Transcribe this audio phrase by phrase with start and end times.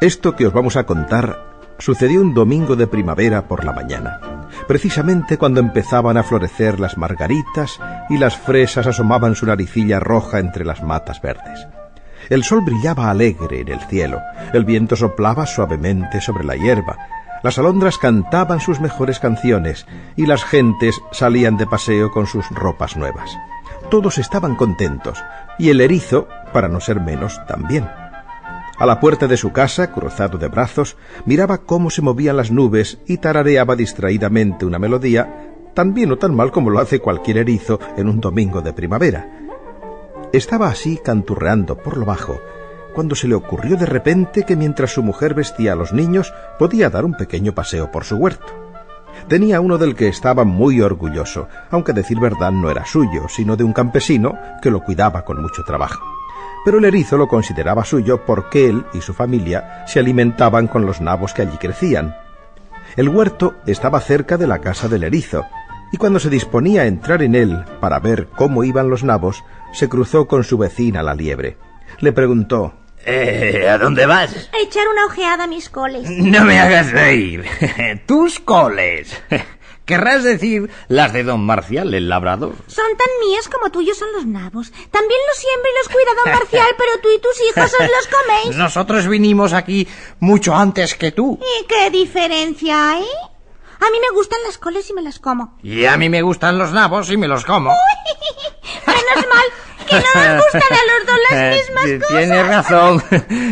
[0.00, 1.44] Esto que os vamos a contar
[1.78, 7.78] sucedió un domingo de primavera por la mañana, precisamente cuando empezaban a florecer las margaritas
[8.08, 11.66] y las fresas asomaban su naricilla roja entre las matas verdes.
[12.30, 14.20] El sol brillaba alegre en el cielo,
[14.54, 16.96] el viento soplaba suavemente sobre la hierba,
[17.42, 19.86] las alondras cantaban sus mejores canciones
[20.16, 23.30] y las gentes salían de paseo con sus ropas nuevas.
[23.90, 25.22] Todos estaban contentos
[25.58, 27.86] y el erizo, para no ser menos, también.
[28.80, 32.98] A la puerta de su casa, cruzado de brazos, miraba cómo se movían las nubes
[33.06, 37.78] y tarareaba distraídamente una melodía, tan bien o tan mal como lo hace cualquier erizo
[37.98, 39.28] en un domingo de primavera.
[40.32, 42.40] Estaba así canturreando por lo bajo,
[42.94, 46.88] cuando se le ocurrió de repente que mientras su mujer vestía a los niños podía
[46.88, 48.46] dar un pequeño paseo por su huerto.
[49.28, 53.64] Tenía uno del que estaba muy orgulloso, aunque decir verdad no era suyo, sino de
[53.64, 56.00] un campesino que lo cuidaba con mucho trabajo
[56.64, 61.00] pero el erizo lo consideraba suyo porque él y su familia se alimentaban con los
[61.00, 62.16] nabos que allí crecían.
[62.96, 65.46] El huerto estaba cerca de la casa del erizo,
[65.92, 69.88] y cuando se disponía a entrar en él para ver cómo iban los nabos, se
[69.88, 71.56] cruzó con su vecina la liebre.
[71.98, 72.74] Le preguntó
[73.04, 74.50] eh, ¿A dónde vas?
[74.52, 76.08] A echar una ojeada a mis coles.
[76.10, 77.44] No me hagas reír.
[78.06, 79.22] Tus coles.
[79.90, 82.54] Querrás decir las de don Marcial, el labrador.
[82.68, 84.70] Son tan mías como tuyos son los nabos.
[84.92, 88.06] También los siembra y los cuida don Marcial, pero tú y tus hijos os los
[88.06, 88.56] coméis.
[88.56, 89.88] Nosotros vinimos aquí
[90.20, 91.40] mucho antes que tú.
[91.42, 93.02] ¿Y qué diferencia hay?
[93.02, 95.58] A mí me gustan las coles y me las como.
[95.60, 97.70] Y a mí me gustan los nabos y me los como.
[98.86, 99.44] menos mal
[99.88, 102.08] que no nos gustan a los dos las mismas cosas.
[102.16, 103.02] Tienes razón.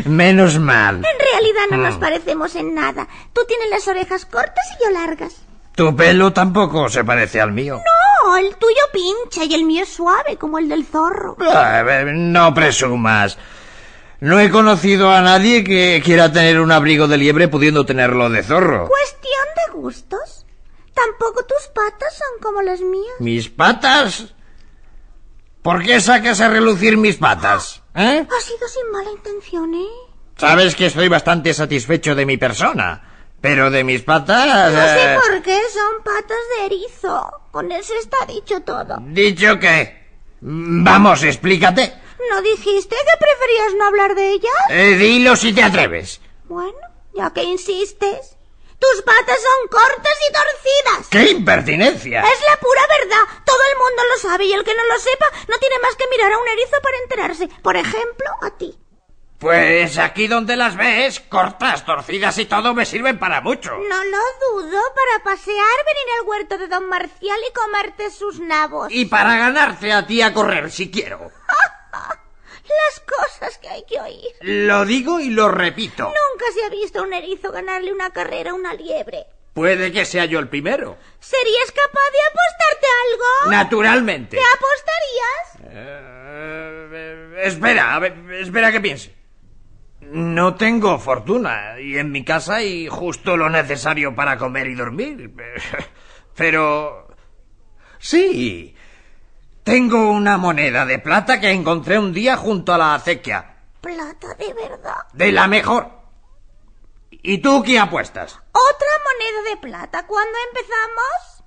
[0.05, 0.97] menos mal.
[0.98, 3.09] En realidad no nos parecemos en nada.
[3.33, 5.48] Tú tienes las orejas cortas y yo largas.
[5.79, 7.77] Tu pelo tampoco se parece al mío.
[7.77, 11.37] No, el tuyo pincha y el mío es suave, como el del zorro.
[12.15, 13.39] no presumas.
[14.19, 18.43] No he conocido a nadie que quiera tener un abrigo de liebre pudiendo tenerlo de
[18.43, 18.89] zorro.
[18.89, 20.47] Cuestión de gustos.
[20.94, 23.15] Tampoco tus patas son como las mías.
[23.21, 24.34] ¿Mis patas?
[25.62, 27.84] ¿Por qué sacas a relucir mis patas?
[27.95, 28.27] ¿Eh?
[28.28, 29.87] Ha sido sin mala intención, ¿eh?
[30.39, 33.08] Sabes que estoy bastante satisfecho de mi persona.
[33.41, 34.72] Pero de mis patas...
[34.72, 37.31] No sé eh, por qué, son patas de erizo.
[37.53, 38.97] Con eso está dicho todo.
[39.00, 40.06] ¿Dicho qué?
[40.41, 41.93] Vamos, explícate.
[42.31, 44.53] ¿No dijiste que preferías no hablar de ellas?
[44.71, 46.21] Eh, dilo si te atreves.
[46.44, 46.78] Bueno,
[47.15, 48.37] ya que insistes.
[48.78, 51.09] Tus patas son cortas y torcidas.
[51.09, 52.21] ¡Qué impertinencia!
[52.21, 53.43] Es la pura verdad.
[53.44, 56.09] Todo el mundo lo sabe y el que no lo sepa no tiene más que
[56.10, 57.48] mirar a un erizo para enterarse.
[57.62, 58.78] Por ejemplo, a ti.
[59.38, 63.71] Pues aquí donde las ves, cortas, torcidas y todo me sirven para mucho.
[63.71, 64.19] No lo
[64.50, 68.88] dudo, para pasear, venir al huerto de don Marcial y comerte sus nabos.
[68.91, 71.31] Y para ganarte a ti a correr, si quiero.
[71.93, 74.28] Las cosas que hay que oír.
[74.41, 76.03] Lo digo y lo repito.
[76.03, 79.25] Nunca se ha visto un erizo ganarle una carrera a una liebre.
[79.54, 80.98] Puede que sea yo el primero.
[81.21, 83.50] ¿Serías capaz de apostarte algo?
[83.50, 84.37] Naturalmente.
[84.37, 85.75] ¿Te apostarías?
[85.75, 88.00] Eh, espera,
[88.41, 89.18] espera que piense.
[90.00, 95.34] No tengo fortuna y en mi casa hay justo lo necesario para comer y dormir.
[96.36, 97.09] Pero...
[97.98, 98.75] Sí.
[99.64, 103.56] Tengo una moneda de plata que encontré un día junto a la acequia.
[103.81, 105.06] ¿Plata de verdad?
[105.12, 105.91] De la mejor.
[107.10, 108.34] ¿Y tú qué apuestas?
[108.53, 110.06] ¿Otra moneda de plata?
[110.06, 111.38] ¿Cuándo empezamos?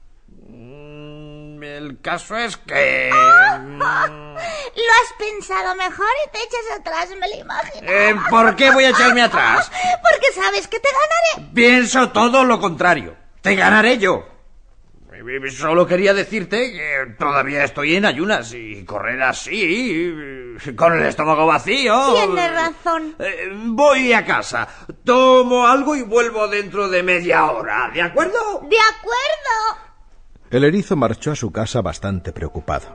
[1.63, 3.11] El caso es que...
[3.11, 7.87] lo has pensado mejor y te echas atrás, me lo imagino.
[7.87, 9.71] Eh, ¿Por qué voy a echarme atrás?
[10.01, 11.51] Porque sabes que te ganaré.
[11.53, 13.15] Pienso todo lo contrario.
[13.41, 14.25] Te ganaré yo.
[15.55, 20.15] Solo quería decirte que todavía estoy en ayunas y correr así,
[20.75, 22.13] con el estómago vacío.
[22.13, 23.15] Tienes razón.
[23.19, 24.67] Eh, voy a casa,
[25.05, 28.61] tomo algo y vuelvo dentro de media hora, ¿de acuerdo?
[28.67, 29.90] De acuerdo.
[30.51, 32.87] El erizo marchó a su casa bastante preocupado.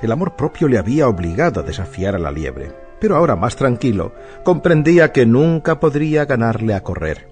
[0.00, 2.70] El amor propio le había obligado a desafiar a la liebre,
[3.00, 4.14] pero ahora más tranquilo,
[4.44, 7.28] comprendía que nunca podría ganarle a correr.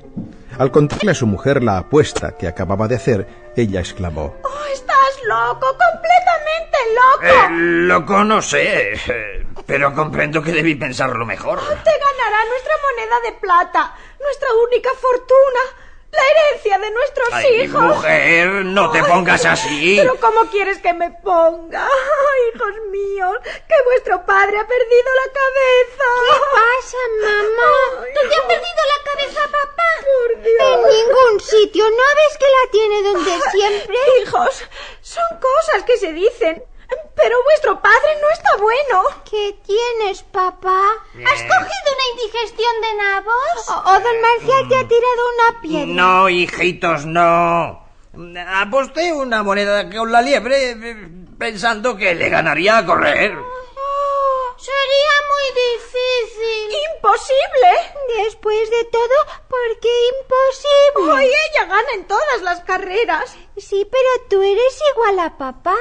[0.58, 5.20] Al contarle a su mujer la apuesta que acababa de hacer, ella exclamó ¡Oh, estás
[5.28, 5.66] loco!
[5.68, 7.24] ¡Completamente loco!
[7.24, 8.94] Eh, loco no sé,
[9.64, 11.60] pero comprendo que debí pensarlo mejor.
[11.60, 15.87] Te ganará nuestra moneda de plata, nuestra única fortuna.
[16.10, 17.82] La herencia de nuestros Ay, hijos.
[17.82, 19.96] Mujer, no te pongas así.
[20.00, 21.86] Pero ¿cómo quieres que me ponga?
[22.54, 26.08] hijos míos, que vuestro padre ha perdido la cabeza.
[26.20, 28.06] ¿Qué pasa, mamá?
[28.14, 29.82] ¿Tú te has perdido la cabeza, papá?
[30.00, 30.62] Por Dios.
[30.62, 31.84] En ningún sitio.
[31.90, 33.96] ¿No ves que la tiene donde siempre?
[34.22, 34.64] Hijos,
[35.02, 36.64] son cosas que se dicen.
[37.14, 39.22] Pero vuestro padre no está bueno.
[39.28, 40.82] ¿Qué tienes, papá?
[41.14, 43.68] ¿Has cogido una indigestión de nabos?
[43.68, 45.86] ¿O, o don Marcial te ha tirado una piedra?
[45.86, 47.86] No, hijitos, no.
[48.54, 51.08] Aposté una moneda con la liebre eh,
[51.38, 53.36] pensando que le ganaría a correr.
[54.58, 55.46] Sería muy
[55.76, 56.76] difícil.
[56.96, 58.24] ¡Imposible!
[58.24, 59.88] Después de todo, ¿por qué
[60.20, 61.12] imposible?
[61.12, 63.36] Hoy ella gana en todas las carreras.
[63.56, 65.76] Sí, pero tú eres igual a papá.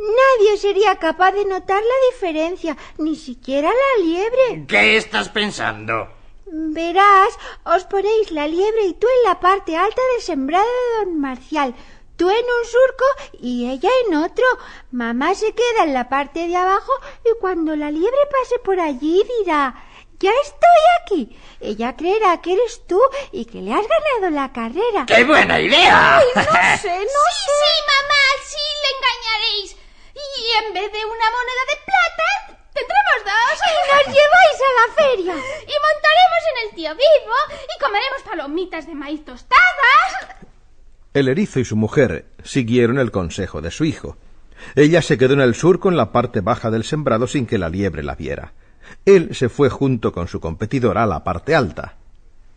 [0.00, 4.64] Nadie sería capaz de notar la diferencia, ni siquiera la liebre.
[4.66, 6.08] ¿Qué estás pensando?
[6.46, 11.20] Verás, os ponéis la liebre y tú en la parte alta del sembrado de don
[11.20, 11.74] Marcial,
[12.16, 13.04] tú en un surco
[13.40, 14.44] y ella en otro.
[14.90, 16.92] Mamá se queda en la parte de abajo
[17.24, 19.84] y cuando la liebre pase por allí dirá,
[20.18, 21.38] ya estoy aquí.
[21.60, 23.00] Ella creerá que eres tú
[23.32, 25.04] y que le has ganado la carrera.
[25.06, 26.20] ¡Qué buena idea!
[26.34, 27.52] No sé, no sí, sé.
[27.60, 28.56] sí, mamá, sí.
[30.50, 33.60] Y en vez de una moneda de plata, tendremos dos.
[33.70, 35.34] Y nos lleváis a la feria.
[35.34, 37.34] Y montaremos en el tío vivo
[37.76, 40.36] y comeremos palomitas de maíz tostadas.
[41.14, 44.16] El erizo y su mujer siguieron el consejo de su hijo.
[44.76, 47.68] Ella se quedó en el surco en la parte baja del sembrado sin que la
[47.68, 48.52] liebre la viera.
[49.06, 51.96] Él se fue junto con su competidora a la parte alta.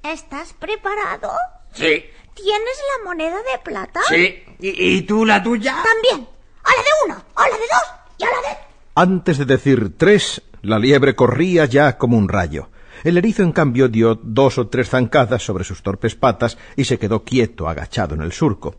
[0.04, 1.32] ¿Estás preparado?
[1.74, 2.06] Sí,
[2.36, 4.02] ¿Tienes la moneda de plata?
[4.10, 4.44] sí.
[4.60, 5.76] ¿Y, y tú la tuya?
[5.84, 6.28] También.
[6.64, 8.58] A la de uno, a la de dos y a la de...
[8.96, 12.70] Antes de decir tres, la liebre corría ya como un rayo.
[13.04, 16.98] El erizo, en cambio, dio dos o tres zancadas sobre sus torpes patas y se
[16.98, 18.76] quedó quieto, agachado en el surco.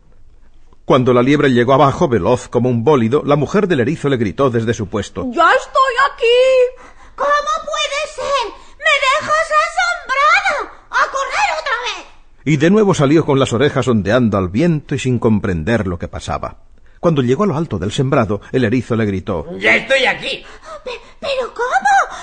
[0.85, 4.49] Cuando la liebre llegó abajo, veloz como un bólido, la mujer del erizo le gritó
[4.49, 5.23] desde su puesto.
[5.31, 6.85] ¡Ya estoy aquí!
[7.15, 8.53] ¿Cómo puede ser?
[8.77, 10.85] ¡Me dejas asombrada!
[10.89, 12.05] ¡A correr otra vez!
[12.45, 16.07] Y de nuevo salió con las orejas ondeando al viento y sin comprender lo que
[16.07, 16.64] pasaba.
[17.05, 19.45] Cuando llegó a lo alto del sembrado, el erizo le gritó.
[19.59, 20.43] ¡Ya estoy aquí!
[20.83, 22.17] Pe- ¿Pero cómo?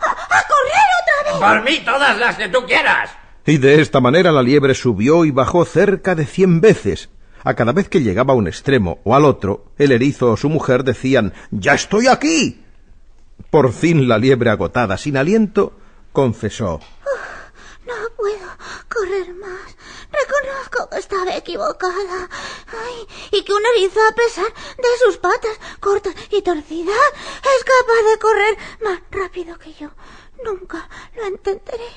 [0.00, 1.60] ¡A, a correr otra vez!
[1.60, 3.10] Por mí todas las que tú quieras.
[3.44, 7.10] Y de esta manera la liebre subió y bajó cerca de cien veces.
[7.44, 10.48] A cada vez que llegaba a un extremo o al otro, el erizo o su
[10.48, 12.64] mujer decían ¡Ya estoy aquí!
[13.50, 15.74] Por fin la liebre agotada, sin aliento,
[16.12, 16.80] confesó
[17.86, 18.48] No puedo
[18.88, 19.76] correr más.
[20.12, 22.28] Reconozco que estaba equivocada.
[23.30, 26.96] Y que un erizo, a pesar de sus patas cortas y torcidas,
[27.42, 29.90] es capaz de correr más rápido que yo.
[30.44, 31.92] Nunca lo entenderé,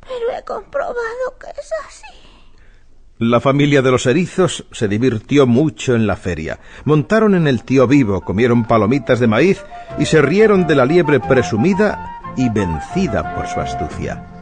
[0.00, 2.26] pero he comprobado que es así.
[3.18, 6.60] La familia de los erizos se divirtió mucho en la feria.
[6.84, 9.64] Montaron en el tío vivo, comieron palomitas de maíz
[9.98, 14.35] y se rieron de la liebre presumida y vencida por su astucia.